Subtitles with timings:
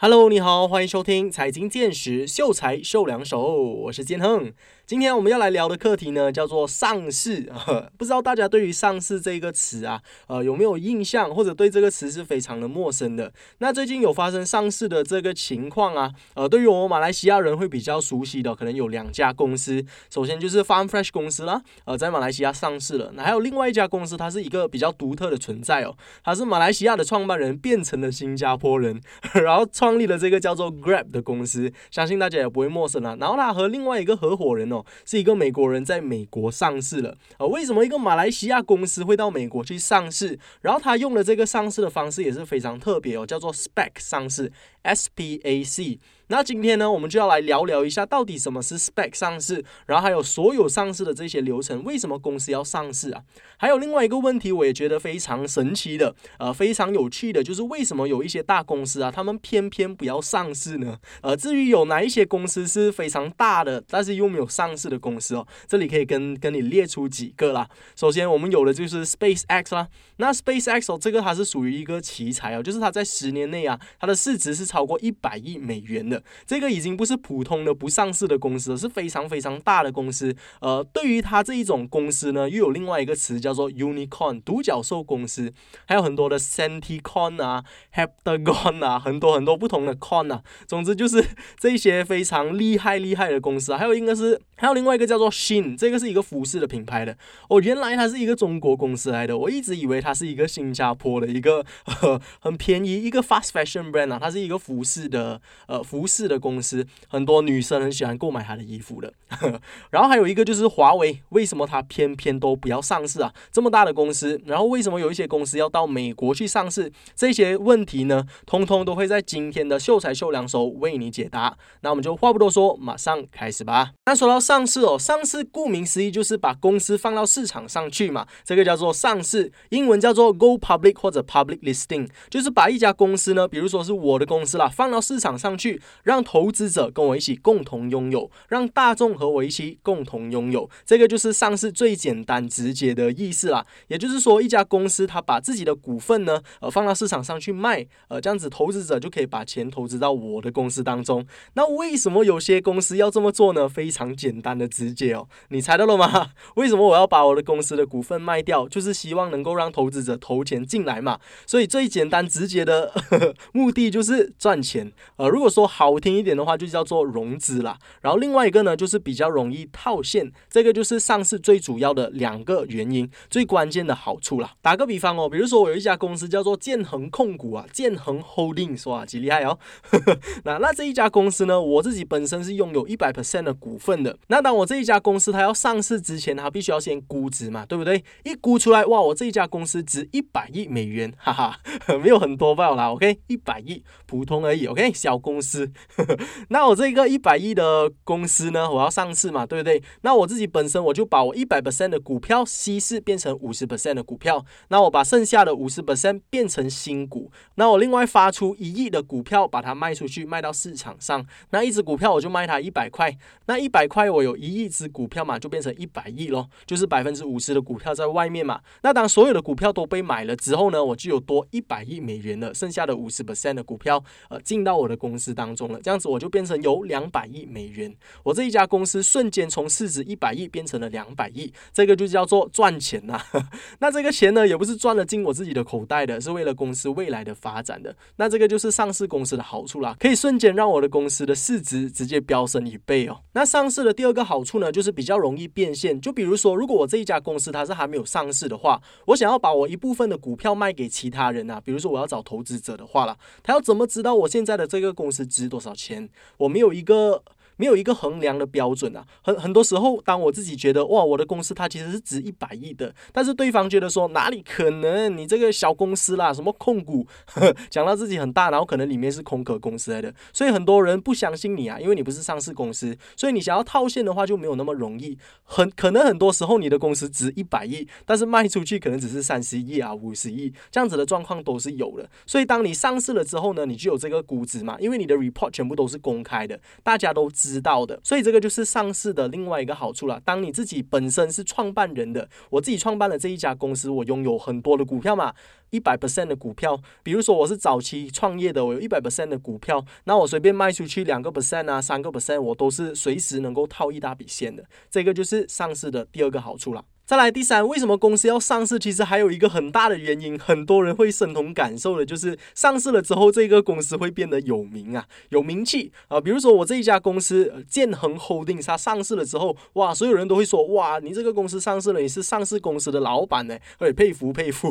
[0.00, 4.52] Hello，你好，欢迎收听财经见识，秀才秀两手，我是建亨。
[4.86, 7.52] 今天我们要来聊的课题呢，叫做上市。
[7.98, 13.32] 不知道大家对于上市这个词啊，呃，有没有印象，或者对这个词是非常的陌生的？
[13.58, 19.84] 那最近有发生上市的这个情况啊，呃，对于我们马来西亚人会比较熟悉的，可能有两家公司。
[20.08, 23.10] 首先就是 Farm Fresh 公司啦，呃，在马来西亚上市了。
[23.14, 28.98] 那还有另外一家公司，它是一个比较独特的存在哦，它是马来西亚的创办人变成了新加坡人，
[29.34, 33.16] 然后创创立了这个叫做 Grab 的公司，相信大家也不会陌生了。
[33.16, 34.84] 然后他和另外一个合伙人哦。
[35.06, 37.46] 是一个美国人在美国上市了呃？
[37.46, 40.38] 为什么一个马来西亚公司会到美国去上市？
[40.60, 44.52] 然后他用的这个上市的方式也是非常特别哦，叫做 Spec 上市
[44.84, 45.98] ，SPAC。
[46.30, 53.22] 那今天呢，我们就要来聊聊一下，到底什么是 spec 上市，然后还有所有上市的这些流程，为什么公司要上市啊？
[53.56, 60.98] 还有另外一个问题，我也觉得非常神奇的，呃，非常有趣的，就是为什么有一些大公司啊，他们偏偏不要上市呢？
[61.22, 67.66] 呃，至于有哪一些公司是非常大的，但是又没有上市的公司哦，这里可以跟跟你列出几个啦。
[67.96, 69.88] 首先，我们有的就是 SpaceX 啦，
[70.18, 76.17] 那 SpaceX 哦，这个它是属于一个奇才哦，就是它在十年内啊，它的市值是超过一百亿美元的。
[76.46, 80.34] 这个已经不是普通的不上市的公司，是非常非常大的公司。
[80.60, 85.52] 呃，对于它这一种公司呢，又有另外一个词叫做 unicorn 独角兽公司，
[85.86, 90.42] 还有很多的 centicon 啊，heptagon 啊，很多很多不同的 con 啊。
[90.66, 91.24] 总之就是
[91.58, 93.78] 这些非常厉害厉害的公司啊。
[93.78, 97.16] 还有应该是还有另外一个叫做 Shin，这个是一个服饰的品牌的。
[97.48, 101.64] 哦，原来它是一个中国公司来的，我一直以为它是一个新加坡的一个
[102.40, 106.58] 很便宜一个 fast fashion brand 啊，它是一个服饰的呃服饰的公。
[106.60, 109.12] 司很多女生很喜欢购买他的衣服的，
[109.90, 113.32] 然后还有一个就是华为，为什么它偏偏都不要上市啊？
[113.52, 116.90] 这么大的公司，然后为什么有一些公司要到美国去上市？
[117.14, 121.56] 这些问题呢，通通都会在今天的秀才秀两手为你解答。
[121.82, 123.92] 那我们就话不多说，马上开始吧。
[124.06, 143.64] 那说到上市哦，上市顾名思义就是把公司放到市场上去嘛，这个叫做上市，英文叫做 go public 或者 public listing，就是把一家公司呢，比如说是我的公司啦，放到市场上去，让投资者跟我一起共同拥有，让大众和我一起共同拥有，这个就是上市最简单直接的意思啦。
[143.88, 151.26] 也就是说，一家公司它把自己的股份呢，呃，放到市场上去卖，呃，这样子投资者就可以把钱投资到我的公司当中。
[151.54, 153.68] 那为什么有些公司要这么做呢？
[153.68, 156.32] 非常简单的直接哦，你猜到了吗？
[156.56, 158.68] 为什么我要把我的公司的股份卖掉？
[158.68, 161.18] 就是希望能够让投资者投钱进来嘛。
[161.46, 162.92] 所以最简单直接的
[163.52, 164.92] 目的就是赚钱。
[165.16, 166.38] 呃，如果说好听一点。
[166.38, 174.52] 的话就叫做融资啦，然后另外一个呢就是比较容易套现，这个就是上市最主要的两个原因，最关键的好处啦。
[174.62, 179.58] 打个比方哦，比如说我有一家公司叫做建恒控股啊，建恒 Holding 说啊，几厉害哦。
[180.44, 184.16] 那那这一家公司呢，我自己本身是拥有一百 percent 的股份的。
[184.28, 188.04] 那当我这一家公司它要上市之前，它必须要先估值嘛，对不对？
[188.22, 191.58] 一估出来，哇，我这一家公司值一百亿美元，哈哈，
[192.00, 195.67] 没有很多吧啦，OK，一百亿，普通而已，OK，小公司。
[196.48, 199.82] 那我这个一百亿的公司呢，我要上市嘛，对不对？
[200.02, 218.60] 那我自己本身我就把我一百 percent 的股票稀释变成五十 percent 的股票，那我把剩下的五十 percent 变成新股，那我另外发出一亿的股票把它卖出去，卖到市场上，那一只股票我就卖它一百块，那一百块我有一亿只股票嘛，就变成一百亿咯，就是百分之五十的股票在外面嘛。
[218.82, 226.08] 那当所有的股票都被买了之后呢，我就有多一百亿美元了，剩下的五十 percent 的股票呃进到我的公司当中中了，这样子。
[226.08, 227.92] 我就变成有两百亿美元，
[228.22, 233.20] 我这一家公司瞬间从市值一百亿变成了两百亿，这个就叫做赚钱呐。
[233.80, 237.94] 那这个钱呢，也不是赚了进我自己的口袋的，是为了公司未来的发展的。
[238.16, 243.20] 那这个就是上市公司的好处啦，可以瞬间让我的公司的市值直接飙升一倍哦。
[243.32, 246.00] 那上市的第二个好处呢，就是比较容易变现。
[246.00, 256.08] 就比如说，如果我这一家公司它是还没有上市的话，我想要把我一部分的股票卖给其他人啊，比如说我要找投资者的话啦，他要怎么知道我现在的这个公司值多少钱？
[256.36, 257.22] 我没有一个。
[257.58, 267.06] 没有一个衡量的标准啊，很很多时候，当我自己觉得哇，我的公司它其实是值一百亿的，但是对方觉得说哪里可能，你这个小公司啦，什么控股，
[267.68, 287.47] 讲到自己很大，然后可能里面是空壳公司来的，所以很多人不相信你啊，因为你不是上市公司，所以你想要套现的话就没有那么容易，很可能很多时候你的公司值一百亿，但是卖出去可能只是三十亿啊、五十亿这样子的状况都是有的，所以当你上市了之后呢，你就有这个估值嘛，因为你的 report 全部都是公开的，大家都知。
[287.48, 287.98] 知道的。
[288.04, 290.20] 所以这个就是上市的另外一个好处了。
[290.24, 295.34] 当你自己本身是创办人的，我自己创办了这一家公司，我拥有很多的股票嘛。
[295.70, 304.64] 一百 percent 的股票，比如说我是早期创业的，我有一百 percent 的股票，那我随便卖出去两个 percent 啊，三个 percent，我都是随时能够套一大笔现的。
[304.90, 306.82] 这个就是上市的第二个好处了。
[307.08, 308.78] 再来第三，为什么公司要上市？
[308.78, 316.20] 其实还有一个很大的原因，很多人会深同感受的，就是上市了之后，这个公司会变得有名啊，有名气啊。
[316.20, 324.70] 比如说我这一家公司建恒 Holding，它上市了之后，哇，所有人都会说，哇，你这个公司上市了，你是上市公司的老板呢，会佩服佩服。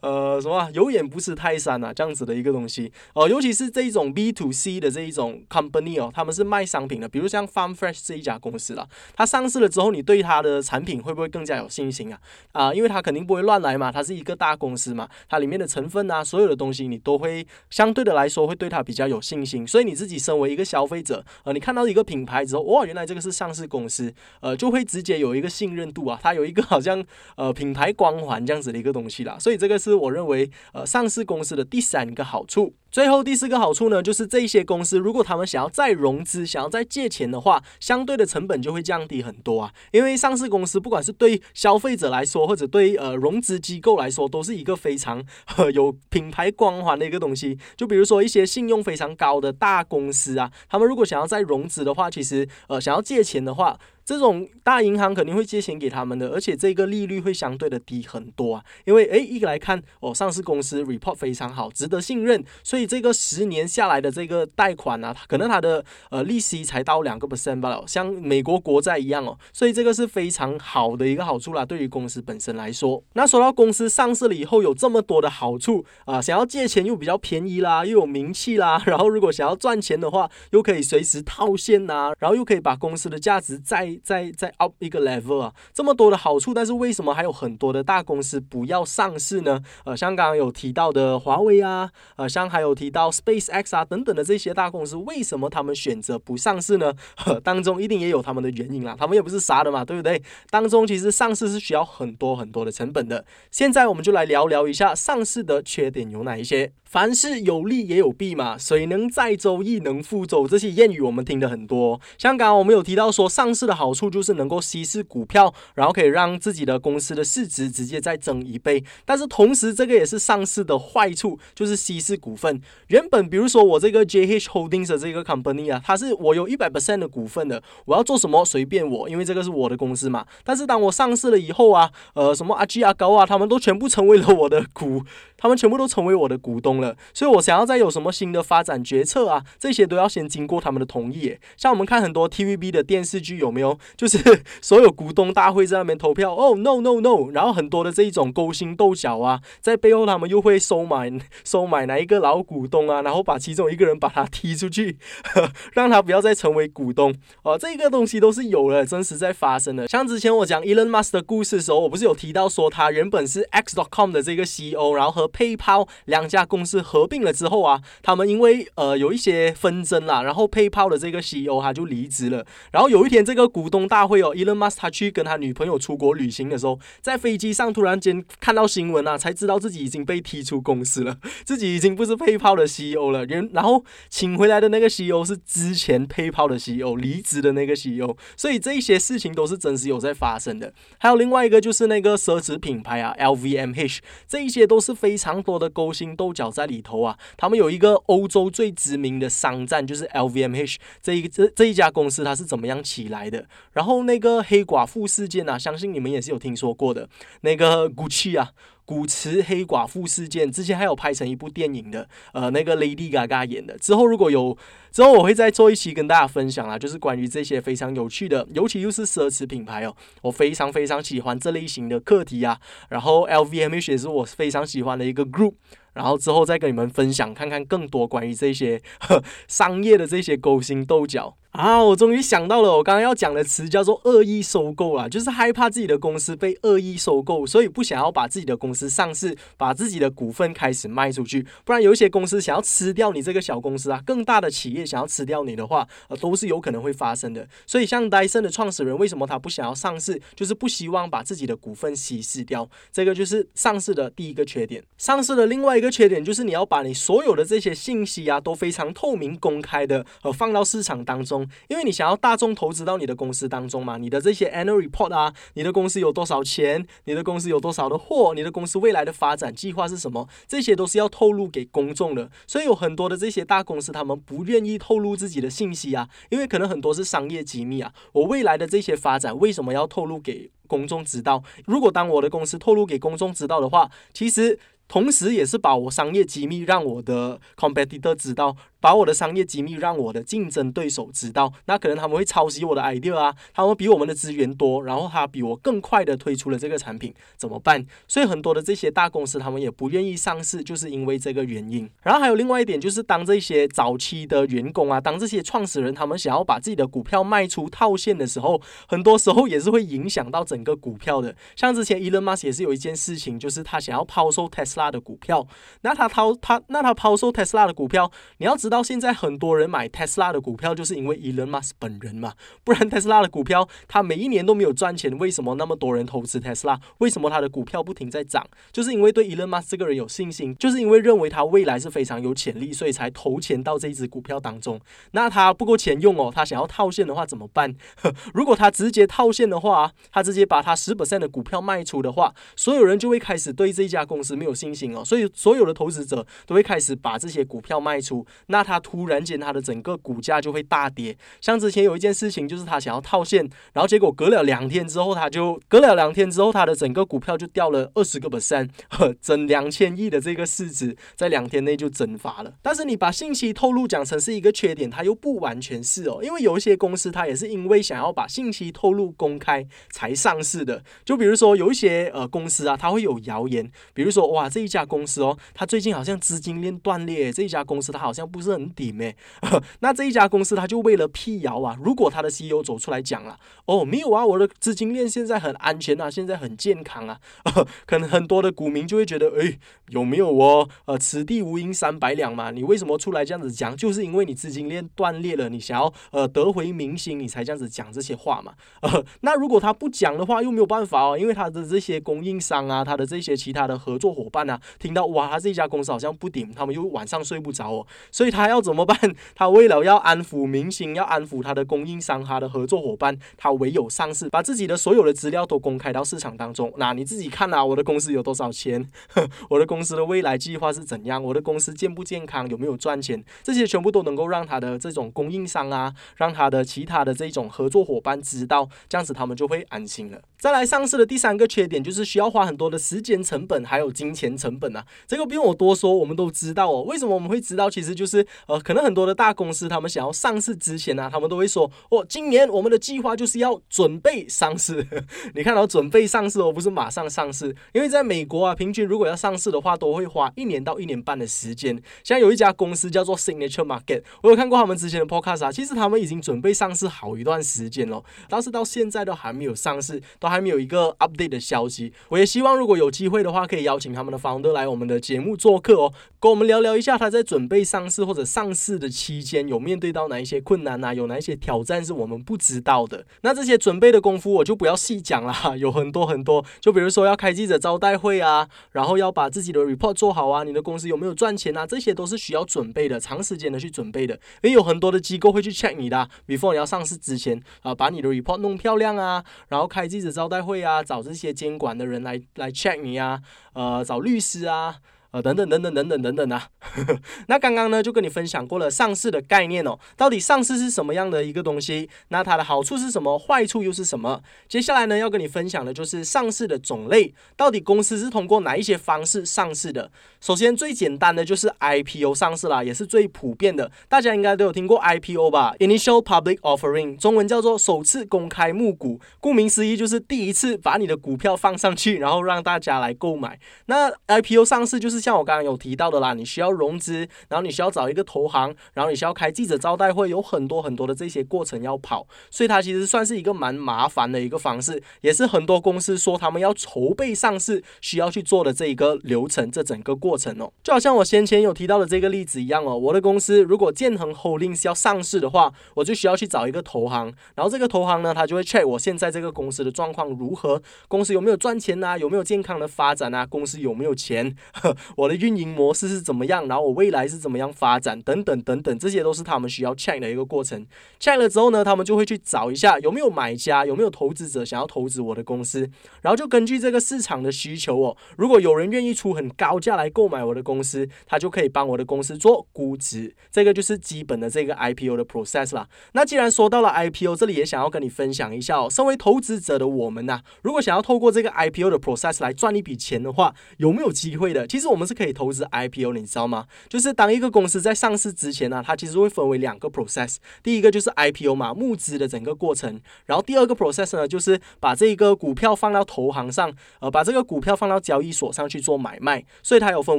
[0.00, 3.28] 呃，什么有眼不识泰山啊，这样子的一个东西哦。
[3.28, 11.68] 尤其是这一种 B to C 的这一种 company 哦，他们是卖商品的，比如像 Farm Fresh 这一家公司了，它上市了之后，你对它的产品会不会更加有？
[11.76, 12.18] 信心啊
[12.52, 27.04] 啊，因为它肯定不会乱来嘛，它是一个大公司嘛，它里面的成分啊，所有的东西你都会相对的来说会对它比较有信心，所以你自己身为一个消费者，呃，你看到一个品牌之后，哇，原来这个是上市公司，呃，就会直接有一个信任度啊，它有一个好像
[27.36, 32.74] 呃品牌光环这样子的一个东西啦，所以这个是我认为呃上市公司的第三个好处。
[32.88, 39.70] 最后第四个好处呢，就是这些公司如果他们想要再融资、想要再借钱的话，相对的成本就会降低很多啊。
[39.92, 45.20] 因为上市公司不管是对消费者来说，或者对呃融资机构来说，都是一个非常
[45.74, 47.58] 有品牌光环的一个东西。
[47.76, 53.76] 就比如说一些信用非常高的大公司啊，他们如果想要再融资的话，其实呃想要借钱的话。
[54.06, 58.64] 这种大银行肯定会借钱给他们的，而且这个利率会相对的低很多啊。
[58.84, 69.36] 因为诶，一个来看哦，上市公司 report 非常好，值得信任，所以这个十年下来的这个贷款啊，可能它的呃利息才到两个 percent 罢了，像美国国债一样哦。
[69.52, 73.02] 所以这个是非常好的一个好处啦，对于公司本身来说。
[73.14, 89.60] 那说到公司上市了以后有这么多的好处啊，想要借钱又比较便宜啦，又有名气啦，然后如果想要赚钱的话，又可以随时套现呐，然后又可以把公司的价值再在在 up 一个 level 啊，这么多的好处，但是为什么还有很多的大公司不要上市呢？
[89.84, 96.92] 呃，像刚刚有提到的华为啊，呃，像还有提到 Space X 啊等等的这些大公司，为什么他们选择不上市呢？
[97.16, 100.22] 呵 当中一定也有他们的原因啦，他们也不是傻的嘛，对不对？
[100.50, 103.24] 当中其实上市是需要很多很多的成本的。
[103.50, 106.72] 现在我们就来聊聊一下上市的缺点有哪一些。
[106.84, 112.00] 凡事有利也有弊嘛，水能载舟亦能覆舟，这些谚语我们听的很多。
[112.16, 118.82] 香港我们有提到说，上市的好好处就是能够稀释股票，然后可以让自己的公司的市值直接再增一倍。
[119.04, 122.60] 但是同时，这个也是上市的坏处，就是稀释股份。
[122.88, 130.26] 原本比如说我这个 JH Holdings 的这个 company 啊，它是我有一百 percent 的股份的，我要做什么随便我，因为这个是我的公司嘛。
[130.42, 135.04] 但是当我上市了以后啊，呃，什么阿 G 阿高啊，他们都全部成为了我的股，
[135.36, 136.96] 他们全部都成为我的股东了。
[137.14, 141.36] 所以，我想要再有什么新的发展决策啊，这些都要先经过他们的同意。
[141.56, 143.75] 像我们看很多 TVB 的电视剧，有没有？
[143.96, 144.18] 就是
[144.60, 151.10] 所有股东大会在那边投票，哦，no no no，然后很多的这一种勾心斗角啊，在背后他们又会收买
[151.42, 154.98] 收买哪一个老股东啊，然后把其中一个人把他踢出去，
[155.72, 157.14] 让他不要再成为股东。
[157.42, 159.88] 哦，这个东西都是有了，真实在发生的。
[159.88, 167.06] 像之前我讲 Elon Musk 的故事的时候，我不是有提到说他原本是 X.com 的这个 CEO，然后和 PayPal 两家公司合。
[167.06, 172.44] 并了之后啊，他们因为呃有一些纷争啦，然后 PayPal 的这个 CEO 他就离职了。
[172.72, 183.26] 然后有一天这个股股东大会哦，Elon Musk 他去跟他女朋友出国旅行的时候，在飞机上突然间看到新闻啊，才知道自己已经被踢出公司了， 自己已经不是 PayPal 的 CEO 了。
[183.26, 188.16] 然然后请回来的那个 CEO 是之前 PayPal 的 CEO，离职的那个 CEO。
[188.36, 190.72] 所以这一些事情都是真实有在发生的。
[190.98, 197.02] 还有另外一个就是那个奢侈品牌啊，LVMH，这一些都是非常多的勾心斗角在里头。
[197.02, 203.44] 啊，他们有一个欧洲最知名的商战，就是 LVMH 这一这这一家公司，它是怎么样起来的？
[203.72, 207.08] 然后那个黑寡妇事件啊，相信你们也是有听说过的。
[207.42, 208.50] 那个 Gucci 啊，
[208.84, 213.76] 古驰黑寡妇事件，之前还有拍成一部电影的，呃，那个 Lady Gaga 演的。
[213.78, 214.56] 之后如果有
[214.90, 222.58] 之后，我会再做一期跟大家分享啊，就是关于这些非常有趣的，尤其又是奢侈品牌哦，我非常非常喜欢这类型的课题啊。
[222.88, 225.54] 然后 LVMH 也是我非常喜欢的一个 group。
[225.92, 231.34] 然后之后再跟你们分享，看看更多关于这些呵 商业的这些勾心斗角。
[231.56, 247.48] 啊，我终于想到了，我刚刚要讲的词叫做恶意收购啊，就是害怕自己的公司被恶意收购，所以不想要把自己的公司上市，把自己的股份开始卖出去，不然有一些公司想要吃掉你这个小公司啊，更大的企业想要吃掉你的话，呃，都是有可能会发生的。
[247.66, 254.84] 所以像戴森的创始人为什么他不想要上市，就是不希望把自己的股份稀释掉，这个就是上市的第一个缺点。
[254.98, 261.45] 上市的另外一个缺点就是你要把你所有的这些信息啊都非常透明公开的呃放到市场当中。
[261.68, 272.30] 因为你想要大众投资到你的公司当中嘛，你的这些 annual report 啊，你的公司有多少钱，你的公司有多少的货，你的公司未来的发展计划是什么，这些都是要透露给公众的。
[272.46, 277.92] 所以有很多的这些大公司，他们不愿意透露自己的信息啊，因为可能很多是商业机密啊。
[278.12, 281.42] 我未来的这些发展为什么要透露给公众知道？
[281.66, 288.56] 如果当我的公司透露给公众知道的话，其实同时也是把我商业机密让我的 competitor 知道。
[288.86, 297.84] 把我的商业机密让我的竞争对手知道，那可能他们会抄袭我的 idea 啊，他们比我们的资源多，然后他比我更快的推出了这个产品，怎么办？
[298.06, 301.90] 所以很多的这些大公司他们也不愿意上市，就是因为这个原因。
[302.04, 311.34] 然后还有另外一点就是，当这些早期的员工啊，当这些创始人他们想要把自己的股票卖出套现的时候，很多时候也是会影响到整个股票的。
[311.56, 315.44] 像之前 Elon Musk 也是有一件事情，就是他想要抛售 Tesla 的股票，
[315.80, 318.75] 那他抛他那他抛售 Tesla 的股票，你要知道。
[318.76, 322.34] 到现在，很多人买 Tesla 的股票，就是因为 Elon Musk 本人嘛。
[322.62, 326.78] 不然 Tesla 的股票，他每一年都没有赚钱，为什么那么多人投资 Tesla？
[326.98, 328.46] 为什么他的股票不停在涨？
[328.70, 334.78] 就是因为对 Elon Musk 这个人有信心，就是因为认为他未来是非常有潜力，所以才投钱到这一只股票当中。
[335.12, 337.74] 那他不够钱用哦，他想要套现的话怎么办？
[338.34, 345.02] 如果他直接套现的话，他直接把他十 percent 的股票卖出的话，所有人就会开始对这家公司没有信心哦。
[345.02, 348.26] 所以所有的投资者都会开始把这些股票卖出。
[348.48, 351.14] 那那他突然间，他的整个股价就会大跌。
[351.42, 362.54] 像之前有一件事情，就是他想要套现，然后结果隔了两天之后，他就隔了两天之后，他的整个股票就掉了 二十个 percent，呵整两千亿的这个市值在两天内就蒸发了。
[362.62, 370.82] 但是你把信息透露讲成是一个缺点，它又不完全是哦，因为有一些公司它也是因为想要把信息透露公开才上市的。
[371.04, 378.96] 就比如说有一些呃公司啊，它会有谣言，比如说哇这一家公司哦，它最近好像资金链断裂，这一家公司它好像不是很顶。
[378.96, 379.14] 没，
[379.80, 387.20] 那这一家公司他就为了辟谣啊，如果他的 CEO 走出来讲了，哦，没有啊，我的资金链现在很安全啊，现在很健康啊，
[387.84, 390.66] 可能很多的股民就会觉得，哎，有没有哦？
[390.86, 393.76] 呃，此地无银三百两嘛，你为什么出来这样子讲？
[393.76, 398.54] 就是因为你资金链断裂了，你想要呃得回民心，你才这样子讲这些话嘛。
[399.20, 408.86] 那如果他不讲的话，又没有办法哦，因为他的这些供应商啊，他的这些其他的合作伙伴啊，听到哇，他这家公司好像不顶，他们又晚上睡不着哦，所以他要怎么？
[408.86, 408.96] 办，
[409.34, 416.72] 他为了要安抚民心，要安抚他的供应商、他的合作伙伴，他唯有上市，把自己的所有的资料都公开到市场当中。
[416.76, 418.88] 那你自己看啊，我的公司有多少钱？
[419.50, 421.20] 我的公司的未来计划是怎样？
[421.20, 422.48] 我的公司健不健康？
[422.48, 423.24] 有没有赚钱？
[423.42, 430.20] 这些全部都能够让他的这种供应商啊，让他的其他的这种合作伙伴知道，这样子他们就会安心了。
[430.38, 434.84] 再来上市的第三个缺点就是需要花很多的时间成本，还有金钱成本啊。
[435.08, 436.82] 这个不用我多说，我们都知道哦。
[436.82, 437.70] 为什么我们会知道？
[437.70, 444.86] 其实就是呃，可能很多的大公司他们想要上市之前呢，他们都会说哦，今年我们的计划就是要准备上市。
[445.34, 451.80] 你看到准备上市哦，不是马上上市，因为在美国啊，平均如果要上市的话，都会花一年到一年半的时间。
[452.04, 460.02] 像有一家公司叫做 Signature Market，我有看过他们之前的 podcast 啊，其实他们已经准备上市好一段时间了，但是到现在都还没有上市。
[460.18, 473.06] 都还没有一个 update 的消息，我也希望如果有机会的话，可以邀请他们的 founder 来我们的节目做客哦，跟我们聊聊一下他在准备上市或者上市的期间有面对到哪一些困难啊，有哪一些挑战是我们不知道的。
[473.20, 490.06] 那这些准备的功夫我就不要细讲了， 有很多很多，就比如说要开记者招待会啊，然后要把自己的 report 做好啊，你的公司有没有赚钱啊，这些都是需要准备的，长时间的去准备的，因为有很多的机构会去 check 你的，before 你要上市之前啊，把你的 report 弄漂亮啊，然后开记者。
[490.16, 493.20] 招待会啊，找这些监管的人来来 check 你啊，
[493.52, 494.76] 呃，找律师啊。
[495.16, 496.46] 呃，等等等等等等等等啊！
[497.26, 499.78] 那刚刚呢，就跟你分享过了上市的概念哦。
[499.96, 501.88] 到底上市是什么样的一个东西？
[502.08, 503.18] 那它的好处是什么？
[503.18, 504.20] 坏处又是什么？
[504.46, 507.14] 接下来呢，要跟你分享的就是上市的种类。
[507.34, 509.90] 到底公司是通过哪一些方式上市的？
[510.20, 513.72] 首先，最简单的就是 IPO 上市啦，也是最普遍的。
[513.88, 519.00] 大家应该都有听过 IPO 吧？Initial Public Offering，中文叫做首次公开募股。
[519.18, 523.40] 顾名思义，就是第一次把你的股票放上去，然后让大家来购买。
[523.64, 525.05] 那 IPO 上市就是。
[525.06, 554.34] 像我刚刚有提到的啦，你需要融资，然后你需要找一个投行，然后你需要开记者招待会，有很多很多的这些过程要跑，所以它其实算是一个蛮麻烦的一个方式，也是很多公司说他们要筹备上市需要去做的这一个流程，这整个过程哦，就好像我先前有提到的这个例子一样哦，我的公司如果建恒 Holdings 要上市的话，我就需要去找一个投行，然后这个投行呢，他就会 check 我现在这个公司的状况如何，公司有没有赚钱啊，有没有健康的发展啊，公司有没有钱。
[554.96, 560.66] 我的运营模式是怎么样，然后我未来是怎么样发展，等等等等，这些都是他们需要 check 的一个过程。
[560.98, 565.70] check 了之后呢，他们就会去找一下有没有买家，有没有投资者想要投资我的公司，
[566.02, 573.14] 然后就根据这个市场的需求哦，如果有人愿意出很高价来购买我的公司，他就可以帮我的公司做估值。
[573.30, 575.68] 这个就是基本的这个 IPO 的 process 啦。
[575.92, 584.46] 那既然说到了 IPO，这里也想要跟你分享一下哦，身为投资者的我们呐，如果想要透过这个 IPO 的 process 来赚一笔钱的话，有没有机会的？
[584.46, 586.44] 其实我我们是可以投资 IPO 的，你知道吗？
[586.68, 590.16] 就是当一个公司在上市之前呢，它其实会分为两个 process。
[590.42, 592.78] 第一个就是 IPO 嘛，募资的整个过程。
[593.06, 599.24] 然后第二个 process 呢，就是把这个股票放到投行上，呃，把这个股票放到交易所上去做买卖。
[599.42, 599.98] 所以它有分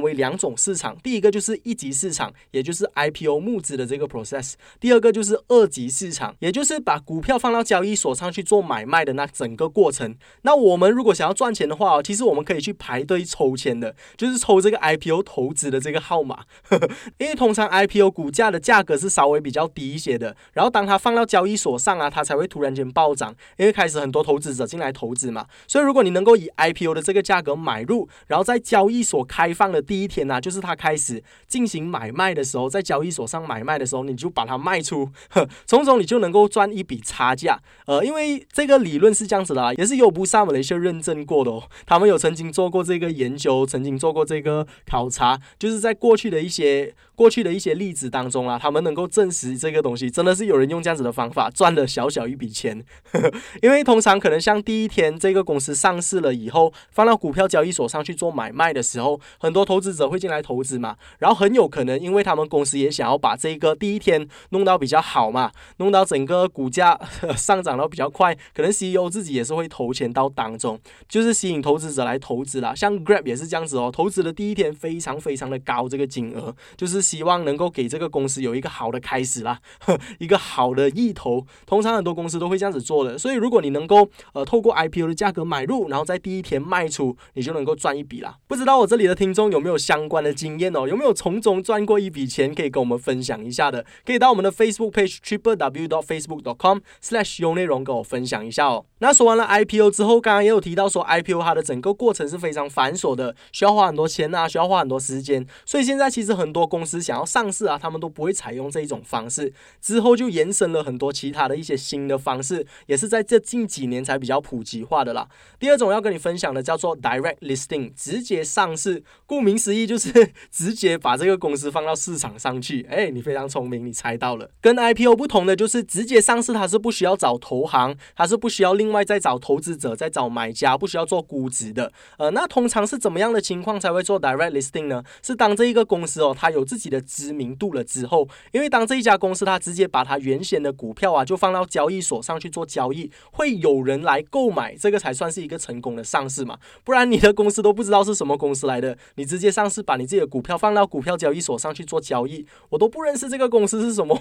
[0.00, 4.52] 为两种市场，第一个就是一级市场，也就是 IPO 募资的这个 process。
[4.78, 10.14] 第二个就是二级市场，也就是把股票放到交易所上去做买卖的那整个过程。
[10.42, 16.40] 那我们如果想要赚钱的话，其实我们可以去排队抽签的，就是抽这这个 IPO 投资的这个号码。
[17.16, 25.46] 因为通常 IPO 股价的价格是稍微比较低一些的，然后当它放到交易所上啊，它才会突然间暴涨，因为开始很多投资者进来投资嘛。
[25.66, 35.08] 所以如果你能够以 IPO 的这个价格买入，然后在交易所开放的第一天呢，就是它开始进行买卖的时候，在交易所上买卖的时候，你就把它卖出，
[35.66, 37.58] 从中你就能够赚一笔差价。
[37.86, 46.94] 呃，因为这个理论是这样子的，也是有不少的一些认证过的哦，他们有曾经做过这个研究，曾经做过这个考察，就是在过去的一些。
[47.18, 52.80] 过去的一些例子当中啊，他们能够证实这个东西真的是有人用这样子的方法赚了小小一笔钱。
[53.60, 66.96] 因为通常可能像第一天这个公司上市了以后，放到股票交易所上去做买卖的时候，很多投资者会进来投资嘛，然后很有可能因为他们公司也想要把这个第一天弄到比较好嘛，弄到整个股价
[67.36, 72.72] 上涨到比较快，可能 CEO 自己也是会投钱到当中，就是吸引投资者来投资啦。
[72.76, 77.07] 像 Grab 也是这样子哦，投资的第一天非常非常的高，这个金额就是。
[77.08, 79.58] 希望能够给这个公司有一个好的开始啦，
[80.20, 81.46] 一个好的意头。
[81.64, 88.36] 通常很多公司都会这样子做的，所以如果你能够呃透过 IPO 的价格买入，然后在第一天卖出，你就能够赚一笔啦。
[88.46, 90.86] 不知道我这里的听众有没有相关的经验哦？
[90.86, 93.86] 有没有从中赚过一笔钱，可以跟我们分享一下的？
[94.04, 98.84] 可以到我们的 Facebook page triple w dot facebook dot com slash 用内容跟我分享一下哦。
[98.98, 105.46] 那说完了 IPO 之后，刚刚也有提到说 IPO 它的整个过程是非常繁琐的，需要花很多钱啊，需要花很多时间。
[105.64, 109.52] 所以现在其实很多公司想要上市啊，他们都不会采用这一种方式。
[109.80, 115.28] 之后就延伸了很多其他的一些新的方式，也是在这近几年才比较普及化的啦。
[115.58, 119.02] 第二种要跟你分享的叫做 Direct Listing，直接上市。
[119.26, 122.86] 顾名思义就是 直接把这个公司放到市场上去。
[122.90, 124.50] 哎，你非常聪明，你猜到了。
[124.60, 131.92] 跟 IPO 不同的就是直接上市，它是不需要找投行，它是不需要另外再找投资者，再找买家，不需要做估值的。
[132.18, 135.02] 呃，那通常是怎么样的情况才会做 direct listing 呢？
[135.22, 146.58] 是当这一个公司哦，它有自己的知名度了之后，因为当这一家公司它直接把它原先的股票啊，就放到交易所上去做交易，会有人来购买，这个才算是一个成功的上市嘛。
[146.84, 154.18] 不然你的公司都不知道是什么公司来的，你直接上市，把你自己的股票放到股票交易所上去做交易，我都不认识这个公司是什么，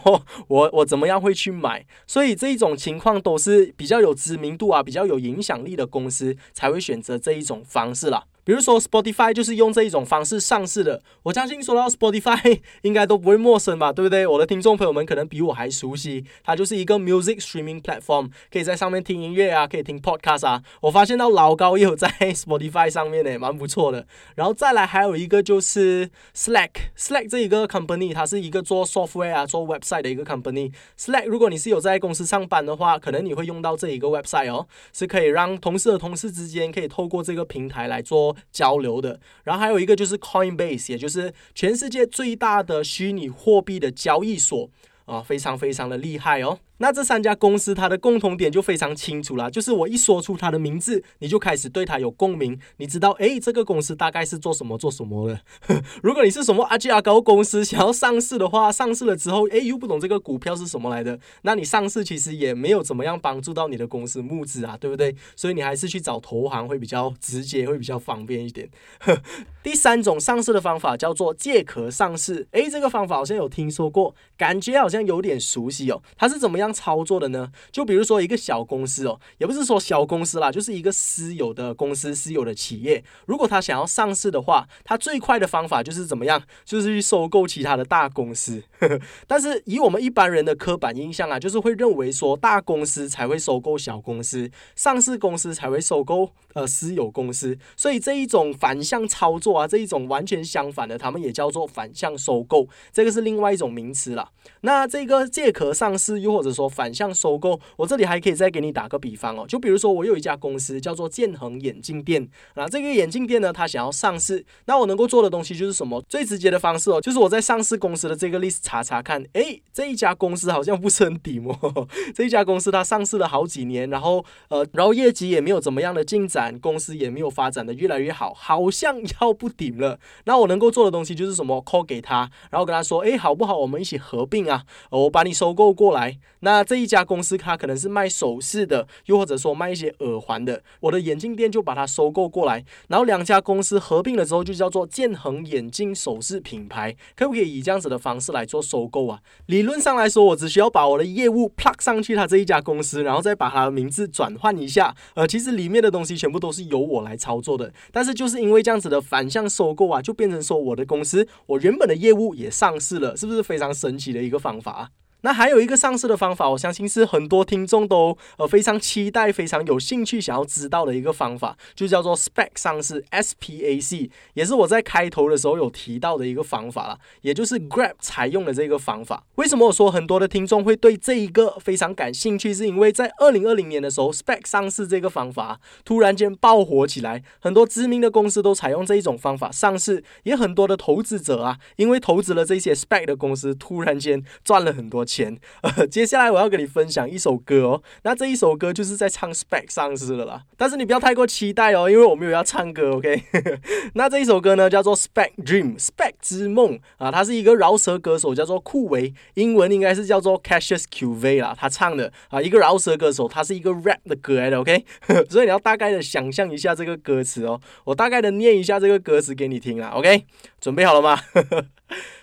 [0.47, 1.85] 我我怎么样会去买？
[2.05, 4.57] 所以这一种情况都是比较有知名。
[4.57, 8.23] 度啊比较有影响力的公司才会选择这一种方式啦。
[8.47, 11.01] 比如说，Spotify 就是用这一种方式上市的。
[11.23, 14.25] 我相信说到 Spotify， 应该都不会陌生吧，对不对？
[14.25, 20.63] 我的听众朋友们可能比我还熟悉，它就是一个 music streaming platform，可以在上面听音乐啊，可以听 podcast 啊。
[20.79, 24.07] 我发现到老高也有在 Spotify 上面呢，蛮不错的。
[24.35, 30.71] 然后再来还有一个就是 Slack，Slack 这一个 company，它是一个做 software 啊、做 website 的一个 company。
[30.97, 38.36] Slack 如果你是有在公司上班的话，可能你会用到这一个 website 哦，是可以让同事和同事之间可以透过这个平台来做。
[38.51, 44.69] 交流的，然后还有一个就是 Coinbase，也就是全世界最大的虚拟货币的交易所
[45.05, 46.59] 啊，非常非常的厉害哦。
[46.77, 55.39] 那这三家公司它的共同点就非常清楚了，就是我一说出它的名字，你就开始对它有共鸣，你知道，哎，这个公司大概是做什么做什么的。
[56.03, 65.15] 如果你是什么阿吉阿高公司想要上市的话，上市了之后，哎，又不懂这个股票是什么来的，那你上市其实也没有怎么样帮助到你的公司募资啊，对不对？
[65.35, 68.69] 所以你还是去找投行会比较直接，会比较方便一点。
[69.63, 76.01] 第三种上市的方法叫做借壳上市，哎，这个方法好像有听说过，感觉好像有点熟悉哦。
[76.15, 76.66] 它是怎么样？
[76.67, 77.51] 样操作的呢？
[77.71, 86.41] 就比如说一个小公司哦，也不是说小公司啦，就是一个私有的公司、私有的企业，如果他想要上市的话，他最快的方法就是怎么样？
[86.65, 88.61] 就是去收购其他的大公司。
[89.25, 104.31] 但是以我们一般人的刻板印象啊，就是会认为说大公司才会收购小公司，上市公司才会收购呃私有公司，所以这一种反向操作啊，这一种完全相反的，他们也叫做反向收购，这个是另外一种名词了。
[104.61, 116.01] 那这个借壳上市，又或者说反向收购，我这里还可以再给你打个比方哦，就比如说我有一家公司叫做建恒眼镜店，那这个眼镜店呢，它想要上市，那我能够做的东西就是什么？
[116.09, 121.87] 最直接的方式哦，就是我在上市公司的这个 list 查查看，诶，这一家公司好像不是很底哦？
[122.15, 129.99] 这一家公司它上市了好几年，然后呃，然后业绩也没有怎么样的进展，公司也没有发展的越来越好，好像要不顶了。
[130.25, 133.57] 那我能够做的东西就是什么？call 给他，然后跟他说，诶，好不好？
[133.57, 136.17] 我们一起合并啊，我把你收购过来。
[136.47, 149.19] 那这一家公司它可能是卖首饰的，又或者说卖一些耳环的，我的眼镜店就把它收购过来，然后两家公司合并了之后就叫做建恒眼镜首饰品牌，可不可以以这样子的方式来做收购啊？
[149.47, 157.73] 理论上来说，我只需要把我的业务 plug 上去它这一家公司，然后再把它的名字转换一下，呃，其实里面的东西全部都是由我来操作的。
[157.91, 164.91] 但是就是因为这样子的反向收购啊，就变成说我的公司我原本的业务也上市了，是不是非常神奇的一个方法？
[165.21, 179.23] 那还有一个上市的方法，我相信是很多听众都呃非常期待、非常有兴趣想要知道的一个方法，就叫做 SPAC 上市，SPAC 也是我在开头的时候有提到的一个方法了，也就是 Grab 采用的这个方法。
[179.35, 182.53] 为什么我说很多的听众会对这一个非常感兴趣？
[182.53, 195.07] 是因为在二零二零年的时候，SPAC 上市这个方法突然间爆火起来，很多知名的公司都采用这一种方法上市，也很多的投资者啊，因为投资了这些 SPAC 的公司，突然间赚了很多。
[195.07, 195.16] 钱，
[195.61, 197.81] 呃，接下来我要跟你分享一首歌哦。
[198.03, 203.23] 那这一首歌就是在唱 Spec 上市了啦，但是你不要太过期待哦，因为我没有要唱歌，OK？
[203.95, 214.85] 那这一首歌呢叫做 Spec Dream，Spec 之梦啊，他是一个饶舌歌手，叫做酷维，英文应该是叫做 Cassius QV 啦，他唱的啊，一个饶舌歌手，他是一个 rap 的歌来的，OK？
[215.29, 220.25] 所以你要大概的想象一下这个歌词哦，我大概的念一下这个歌词给你听啊，OK？
[220.59, 221.19] 准备好了吗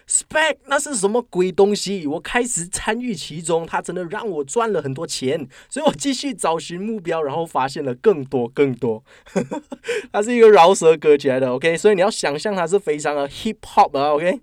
[0.09, 2.07] ？Spec 那是什么鬼东西？
[2.07, 9.03] 我开始参与其中，它真的让我赚了很多钱，所以我继续找寻目标，然后发现了更多更多。
[10.13, 14.41] 它是一个饶舌歌起来的，OK，所以你要想象它是非常的 hip hop 啊，OK。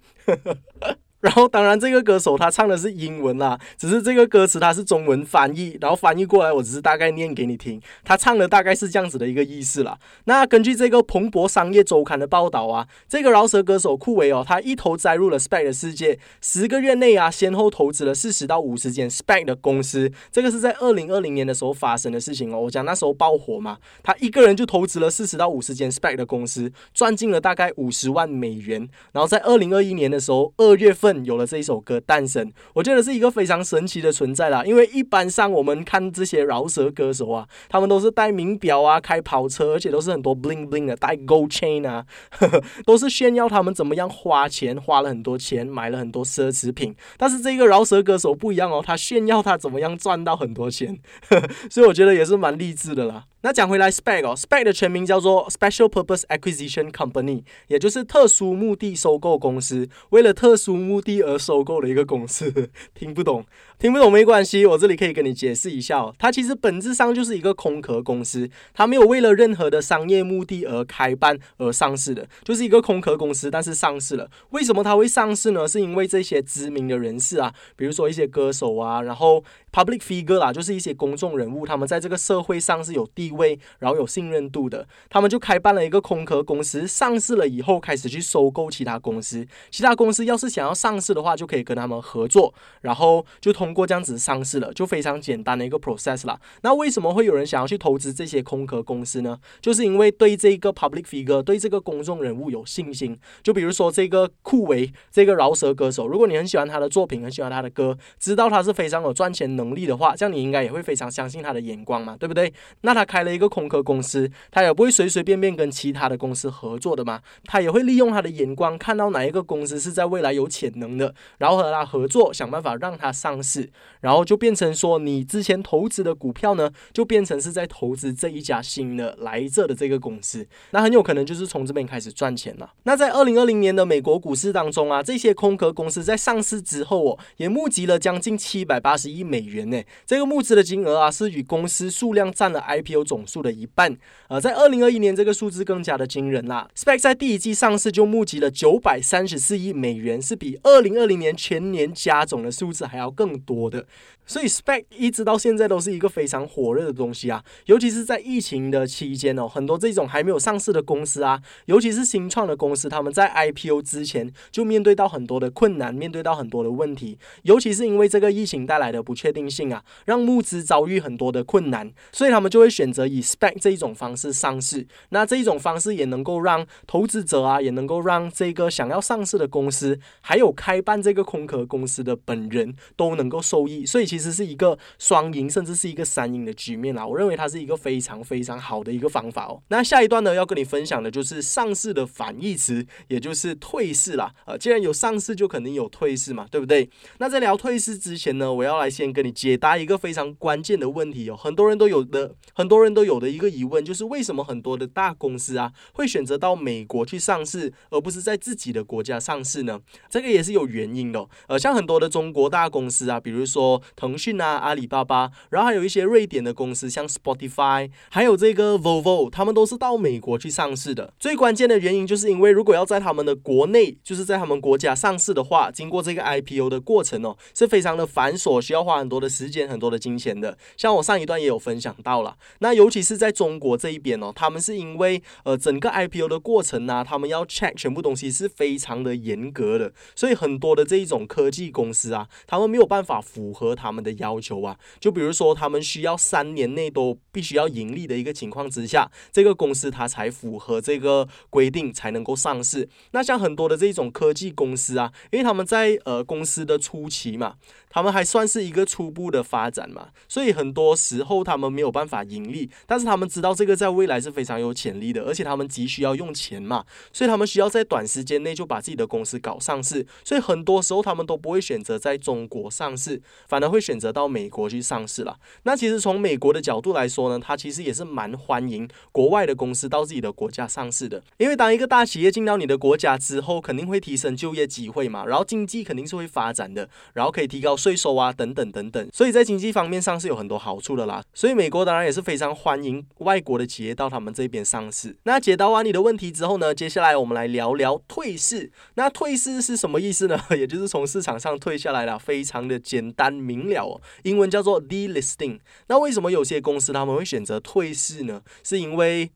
[1.31, 7.79] 然后，当然，这个歌手他唱的是英文啦，只是这个歌词它是中文翻译，然后翻译过来，我只是大概念给你听。
[8.03, 9.99] 他唱的大概是这样子的一个意思啦。
[10.23, 20.11] 那根据这个彭博商业周刊的报道啊，这个饶舌歌手库维哦，他一头栽入了 Spec 的世界，十个月内啊，先后投资了四十到五十间 Spec 的公司。
[20.31, 22.59] 这个是在二零二零年的时候发生的事情哦。
[22.61, 28.89] 我讲那时候爆火嘛，他一个人就投资了四十到五十间 Spec 的公司，赚进了大概五十万美元。
[29.11, 31.10] 然后在二零二一年的时候，二月份。
[31.25, 34.63] 有了这一首歌诞生，我觉得是一个非常神奇的存在啦。
[34.63, 42.05] 因为一般上我们看这些饶舌歌手啊，他们都是戴名表啊，开跑车，而且都是很多 bling bling 的，戴 gold chain 啊，
[42.85, 46.95] 都是炫耀他们怎么样花钱，花了很多钱买了很多奢侈品。
[47.17, 50.99] 但是这个饶舌歌手不一样哦，他炫耀他怎么样赚到很多钱，
[51.69, 53.25] 所以我觉得也是蛮励志的啦。
[53.43, 59.89] 那讲回来，SPAC 哦，SPAC 的全名叫做 Special Purpose Acquisition Company，也就是特殊目的收购公司。
[60.11, 63.43] 为了特殊目的而收购的一个公司，听不懂，
[63.81, 66.13] 听不懂没关系，我这里可以跟你解释一下哦。
[66.19, 74.29] 它其实本质上就是一个空壳公司，它没有为了任何的商业目的而开办而上市的，就是一个空壳公司，但是上市了。
[74.51, 75.67] 为什么它会上市呢？
[75.67, 83.31] 是因为这些知名的人士啊，比如说一些歌手啊，然后 Public Figure 啦，就是一些公众人物，他们在这个社会上是有地。
[83.31, 89.47] 位，然后有信任度的，他们就开办了一个空壳公司，上市了以后开始去收购其他公司。
[89.69, 96.39] 其他公司要是想要上市的话，就可以跟他们合作，然后就通过这样子上市了，就非常简单的一个 process 啦。
[96.63, 99.37] 那为什么会有人想要去投资这些空壳公司呢？
[99.61, 103.15] 就是因为对这个 public figure，对这个公众人物有信心。
[103.43, 112.51] 就比如说这个酷维，这个饶舌歌手，如果你很喜欢他的作品，很喜欢他的歌，知道他是非常有赚钱能力的话，这样你应该也会非常相信他的眼光嘛，对不对？
[112.81, 113.05] 那他。
[113.11, 123.60] 开了一个空壳公司，他也不会随随便便跟其他的公司合作的嘛，他也会利用他的眼光，看到哪一个公司是在未来有潜能的，然后和他合作，想办法让他上市，
[123.99, 132.71] 然后就变成说，你之前投资的股票呢，就变成是在投资这一家新的来这的这个公司，那很有可能就是从这边开始赚钱了。
[132.83, 143.97] 那在二零二零年的美国股市当中啊，这些空壳公司在上市之后哦，也募集了将近七百八十亿美元呢，这个募资的金额啊，是与公司数量占了 IPO 总数的一半。
[144.27, 146.67] 呃，在二零二一年，这个数字更加的惊人啦。
[146.75, 153.85] Spec 在第一季上市就募集了九百三十四亿美元，是比二零二零年全年加总的数字还要更多我的。
[154.25, 174.87] 所以，Spec 一直到现在都是一个非常火热的东西啊，尤其是在疫情的期间哦，很多这种还没有上市的公司啊，尤其是新创的公司，他们在 IPO 之前就面对到很多的困难，面对到很多的问题，尤其是因为这个疫情带来的不确定性啊，让募资遭遇很多的困难，所以他们就会选择以 Spec 这一种方式上市。
[175.09, 183.85] 那这一种方式也能够让投资者啊，也能够让这个想要上市的公司，还有开办这个空壳公司的本人都能够受益。
[183.85, 184.31] 所以其实。
[184.31, 187.05] 是一个双赢，甚至是一个三赢的局面啦。
[187.05, 189.61] 我认为它是一个非常非常好的一个方法哦。
[189.67, 194.33] 那下一段呢，要跟你分享的就是上市的反义词，也就是退市啦。
[194.45, 196.89] 呃，既然有上市，就肯定有退市嘛，对不对？
[197.17, 201.35] 那在聊退市之前呢，我要来先跟你解答一个非常关键的问题哦。
[201.35, 209.81] 很多人都有的，很多人都有的一个疑问，就是为什么很多的大公司啊，会选择到美国去上市，而不是在自己的国家上市呢？
[210.09, 211.27] 这个也是有原因的。
[211.47, 214.21] 呃，像很多的中国大公司啊，比如说腾。
[214.21, 221.11] 讯啊，阿里巴巴，然后还有一些瑞典的公司，像 Spotify，还有这个 Volvo，他们都是到美国去上市的。
[221.19, 230.55] 最关键的原因就是因为，如果要在他们的国内，就是在他们国家上市的话，经过这个 IPO 的过程哦，是非常的繁琐，需要花很多的时间、很多的金钱的。
[230.77, 244.01] 像我上一段也有分享到了，那尤其是在中国这一边哦，他们是因为呃整个 IPO 的过程呢，他们要 check 全部东西是非常的严格的，所以很多的这一种科技公司啊，他们没有办法符合他他们。
[244.01, 252.89] 的要求啊，就比如说他们需要三年内都必须要盈利的一个情况之下，这个公司它才符合这个规定才能够上市。
[253.11, 257.57] 那像很多的这种科技公司啊，因为他们在呃公司的初期嘛。
[257.93, 275.35] 他们还算是一个初步的发展嘛，所以很多时候他们没有办法盈利，但是他们知道这个在未来是非常有潜力的，而且他们急需要用钱嘛，所以他们需要在短时间内就把自己的公司搞上市，所以很多时候他们都不会选择在中国上市，反而会选择到美国去上市了。
[275.63, 287.71] 那其实从美国的角度来说呢，他其实也是蛮欢迎国外的公司到自己的国家上市的，因为当一个大企业进到你的国家之后，肯定会提升就业机会嘛，然后经济肯定是会发展的，然后可以提高。
[287.81, 291.23] 税收啊，等等等等，所以在经济方面上是有很多好处的啦。
[291.33, 295.15] 所以美国当然也是非常欢迎外国的企业到他们这边上市。
[295.23, 298.71] 那解答完你的问题之后呢，接下来我们来聊聊退市。
[298.93, 300.39] 那退市是什么意思呢？
[300.55, 304.01] 也就是从市场上退下来了，非常的简单明了。
[304.23, 305.59] 英文叫做 delisting。
[305.87, 308.41] 那为什么有些公司他们会选择退市呢？
[308.63, 309.31] 是因为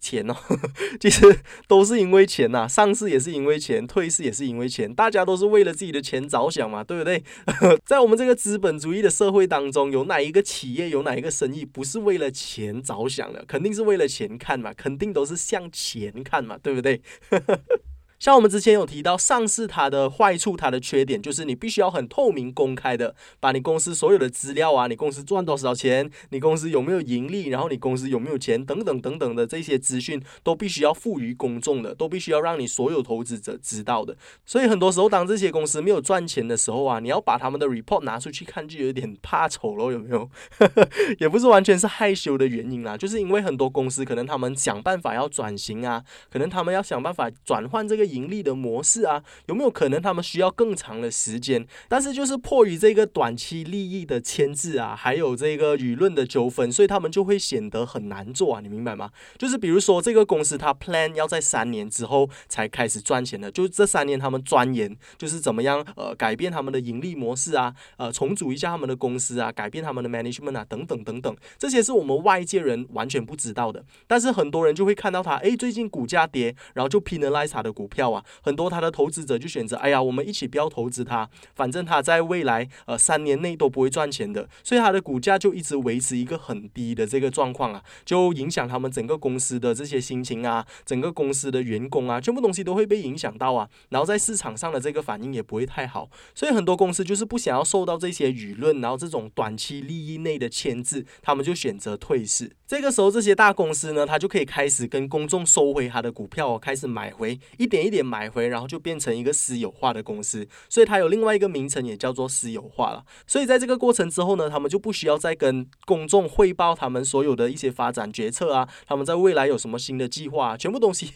[0.00, 0.36] 钱哦，
[1.00, 2.68] 其实都是因为钱呐。
[2.68, 7.22] 上市也是因为钱，退市也是因为钱，大家都是为了自己的钱着想嘛，对不对？
[7.84, 13.44] 在我们这个资本主义的社会当中，有哪一个企业，有哪一个生意不是为了钱着想的？
[13.46, 17.02] 肯定是为了钱看嘛，肯定都是向钱看嘛，对不对？
[18.18, 34.16] 像我们之前有提到，上市它的坏处，它的缺点就是你必须要很透明公开的把你公司所有的资料啊，你公司赚多少钱，你公司有没有盈利，然后你公司有没有钱等等等等的这些资讯都必须要赋予公众的，都必须要让你所有投资者知道的。
[34.44, 40.28] 所以很多时候，当这些公司没有赚钱的时候啊，你要把他们的 report 拿出去看，就有点怕丑了，有没有？
[41.20, 48.07] 也不是完全是害羞的原因啦，就是因为很多公司可能他们想办法要转型啊，可能他们要想办法转换这个。
[48.08, 51.66] 盈利的模式啊，有没有可能他们需要更长的时间？
[51.88, 59.10] 但是就是迫于这个短期利益的牵制啊，还有这个舆论的纠纷，所以他们就会显得很难做啊，你明白吗？
[59.36, 73.84] 就是比如说这个公司它 plan 要在三年之后才开始赚钱的，就这三年他们钻研就是怎么样呃改变他们的盈利模式啊，呃重组一下他们的公司啊，改变他们的 management 啊等等等等，这些是我们外界人完全不知道的。
[74.06, 77.97] 但是很多人就会看到它，诶，最近股价跌，然后就 penalize 它的股票。
[77.98, 102.57] 票啊，很多他的投资者就选择，哎呀，我们一起不要投资它，反正它在未来呃三年内都不会赚钱的，所以它的股价就一直维持一个很低的这个状况啊，就影响他们整个公司的这些心情啊，整个公司的员工啊，全部东西都会被影响到啊，然后在市场上的这个反应也不会太好，所以很多公司就是不想要受到这些舆论，然后这种短期利益内的牵制，他们就选择退市。
[102.68, 110.46] 这个时候，这些大公司呢，它就可以开始跟公众收回它的股票，开始买回，一点一点买回，然后就变成一个私有化的公司。
[110.68, 113.02] 所以它有另外一个名称，也叫做私有化了。
[113.26, 121.10] 所以在这个过程之后呢，他们就不需要再跟公众汇报他们所有的一些发展决策啊，他们在未来有什么新的计划，全部东西，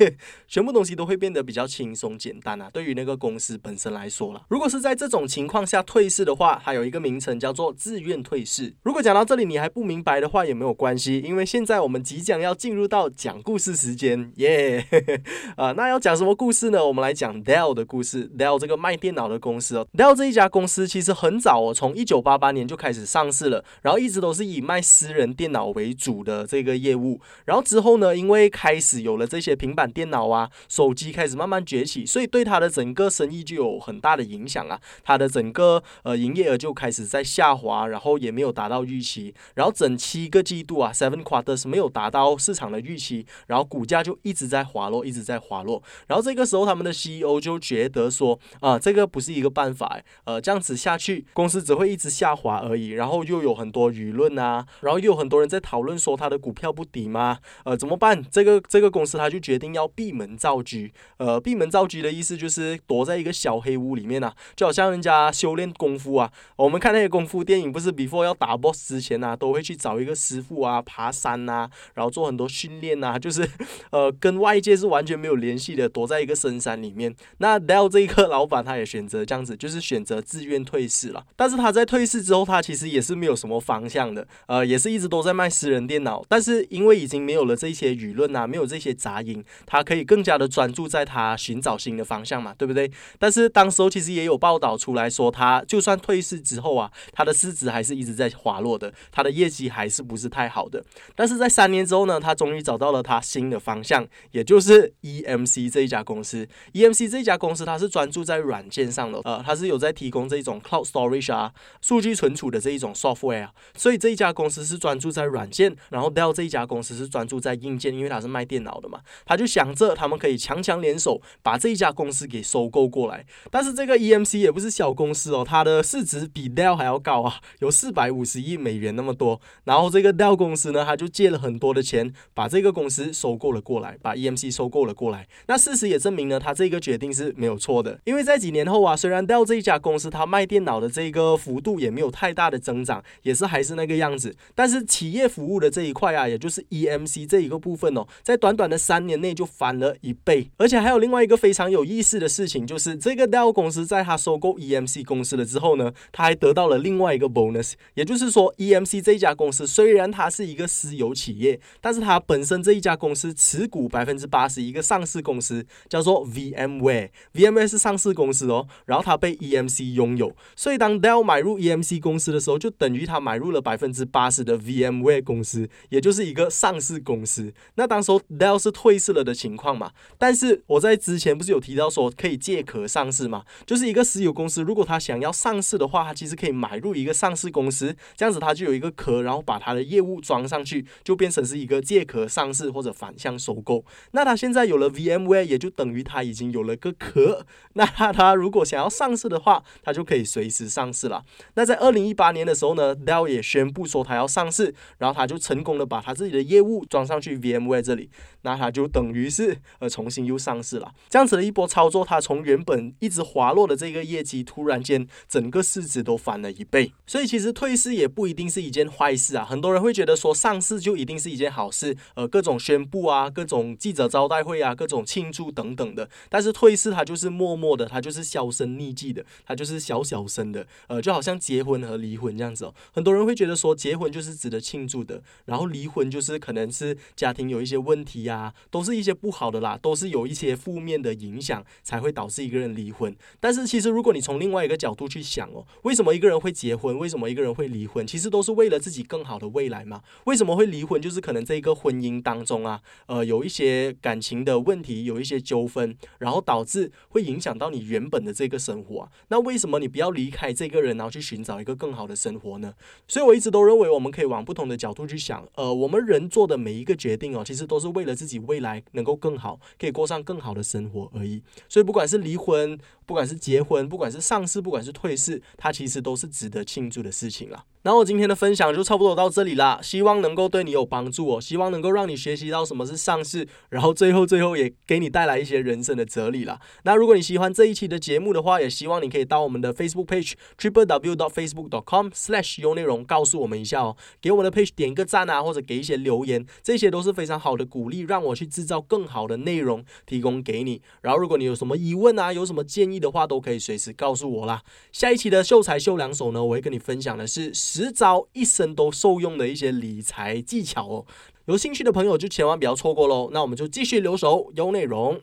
[0.49, 2.71] 全部东西都会变得比较轻松简单啊。
[2.73, 8.75] 对于那个公司本身来说了，如果是在这种情况下退市的话，还有一个名称叫做自愿退市。
[8.85, 14.87] 如果讲到这里你还不明白的话，也没有关系，因为现在我们即将要进入到讲故事时间，耶！
[15.57, 16.85] 啊，那要讲什么故事呢？
[16.85, 18.31] 我们来讲 Dell 的故事。
[18.39, 27.21] Dell 这个卖电脑的公司哦，Dell 这一家公司其实很早哦，从一九八八年就开始上市了，然后一直都是以卖私人电脑为主的这个业务。
[27.45, 34.81] 然后之后呢，因为开始有了这些平板电脑啊、手机开始慢慢崛起，所以对它的整个生意就有很大的影响啊。
[35.05, 39.35] 它的整个呃营业额就开始在下滑，然后也没有达到预期。
[39.55, 45.83] 然后整七个季度啊，seven 华的是没有达到市场的预期，然后股价就一直在滑落，一直在滑落。
[46.07, 52.91] 然后这个时候，他们的 CEO 就觉得说，啊，这个不是一个办法，呃，这样子下去，公司只会一直下滑而已。
[52.91, 57.39] 然后又有很多舆论啊，然后又有很多人在讨论说他的股票不抵吗？
[57.65, 58.23] 呃，怎么办？
[58.31, 60.77] 这个这个公司他就决定要闭门造车。
[61.17, 66.31] 呃，闭门造车的意思就是躲在一个小黑屋里面啊，就好像人家修炼功夫啊。
[66.57, 73.49] 我们看那些功夫电影，不是 before 要打 boss 之前啊，都会去找一个师傅啊，爬山呐，然后做很多训练呐， 就是
[73.91, 77.15] 呃跟外界是完全没有联系的，躲在一个深山里面。
[77.39, 81.25] 那 Dell 这一个老板他也选择这样子，就是选择自愿退市了。
[81.37, 86.25] 但是他在退市之后，他其实也是没有什么方向的，呃，也是一直都在卖私人电脑。
[86.29, 92.91] 但是因为已经没有了这些舆论啊，没有这些杂音，他可以更加的专注在他寻找新的方向嘛，对不对？
[93.19, 100.83] 但是当时候其实也有报道出来说，他就算退市之后啊，他的市值还是一直在滑落的，他的业绩还是不是太好的。
[101.15, 106.49] 但是在三年之后呢，他终于找到了他新的方向，也就是 EMC 这一家公司。
[106.73, 113.53] EMC 这一家公司，它是专注在软件上的，呃，它是有在提供这种 cloud storage 啊，数据存储的这一种 software 啊。
[113.77, 119.01] 所以这一家公司是专注在软件，然后 Dell 这一家公司是专注在硬件，因为它是卖电脑的嘛。
[119.25, 123.25] 他就想着他们可以强强联手，把这一家公司给收购过来。
[123.51, 129.41] 但是这个 EMC 也不是小公司哦，它的市值比 Dell 还要高啊，有四百五十亿美元那么多。
[129.65, 135.27] 然后这个 Dell 公司呢，他就就借了很多的钱，把这个公司收购了过来，把 EMC 收购了过来。
[135.49, 137.99] 那事实也证明呢，他这个决定是没有错的。
[138.05, 144.33] 因为在几年后啊，虽然 Dell 这一家公司它卖电脑的这个幅度也没有太大的增长，也是还是那个样子。
[144.55, 150.49] 但是企业服务的这一块啊，也就是 EMC 这一个部分哦，在短短的三年内就翻了一倍。
[150.57, 174.59] 而且还有另外一个非常有意思的事情，就是这个 Dell 公司在他收购 EMC 公司了之后呢，他还得到了另外一个 bonus，也就是说 EMC 这一家公司虽然它是一个私有企业，但是它本身这一家公司持股百分之八十一个上市公司叫做 VMware，VMware 是上市公司哦，然后它被 EMC 拥有，所以当 Dell 买入 EMC 公司的时候，就等于他买入了百分之八十的
[174.59, 177.53] VMware 公司，也就是一个上市公司。
[177.75, 179.93] 那当时候 Dell 是退市了的情况嘛？
[180.19, 183.45] 但是我在之前不是有提到说可以借壳上市嘛？
[183.67, 190.72] 就是一个私有公司，如果他想要上市的话，他其实可以买入一个上市公司，这样子他就有一个壳，然后把他的业务装上去，
[191.03, 193.85] 就变成是一个借壳上市或者反向收购。
[194.13, 197.45] 那他现在有了 VMware，也就等于他已经有了个壳。
[197.73, 201.25] 那他他如果想要上市的话，他就可以随时上市了。
[201.55, 208.11] 那在二零一八年的时候呢，Dell 也宣布说他要上市，然后他就成功的把他自己的业务装上去 VMware 这里，
[208.43, 210.93] 那他就等于是呃重新又上市了。
[211.09, 216.93] 这样子的一波操作，他从原本一直滑落的这个业绩，突然间整个市值都翻了一倍。
[217.07, 219.45] 所以其实退市也不一定是一件坏事啊。
[219.45, 226.09] 很多人会觉得说上事就一定是一件好事，呃，各种宣布啊，各种记者招待会啊，各种庆祝等等的。
[226.29, 232.75] 但是退市它就是默默的，它就是销声匿迹的，它就是小小声的，呃，就好像结婚和离婚这样子哦。
[232.93, 243.15] 很多人会觉得说结婚就是值得庆祝的，然后离婚就是可能是家庭有一些问题呀，都是一些不好的啦，都是有一些负面的影响才会导致一个人离婚。
[243.41, 246.97] 但是其实如果你从另外一个角度去想哦，为什么一个人会结婚？
[246.99, 248.07] 为什么一个人会离婚？
[248.07, 250.03] 其实都是为了自己更好的未来嘛。
[250.25, 251.01] 为什么会离婚？
[251.01, 259.09] 就是可能这一个婚姻当中啊，呃，有一些感情的问题，有一些纠纷，然后导致会影响到你原本的这个生活啊。
[259.29, 262.75] 那为什么你不要离开这个人，然后去寻找一个更好的生活呢？
[263.07, 265.47] 所以我一直都认为，我们可以往不同的角度去想。
[265.55, 271.43] 呃，我们人做的每一个决定哦，其实都是为了自己未来能够更好，可以过上更好的生活而已。
[271.69, 277.65] 所以不管是离婚，不管是结婚，不管是上市，不管是退市，它其实都是值得庆祝的事情啦。
[277.85, 286.61] 那我今天的分享就差不多到这里啦，希望能够对你有帮助哦，希望能够让你学习到什么是上市，然后最后最后也给你带来一些人生的哲理啦。
[286.85, 300.81] 那如果你喜欢这一期的节目的话，也希望你可以到我们的 Facebook page triple w dot facebook dot com slash 优内容告诉我们一下哦，给我们的 page 点个赞啊，或者给一些留言，这些都是非常好的鼓励，让我去制造更好的内容提供给你。
[301.01, 304.63] 然后如果你有什么疑问啊，有什么建议的话，都可以随时告诉我啦。
[304.93, 307.53] 下一期的秀才秀两手呢，我会跟你分享的是。
[307.73, 311.07] 直招一生都受用的一些理财技巧哦，
[311.47, 313.31] 有兴趣的朋友就千万不要错过喽。
[313.33, 315.19] 那我们就继续留守有内容。